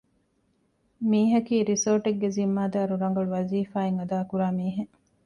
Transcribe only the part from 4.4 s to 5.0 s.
މީހެއް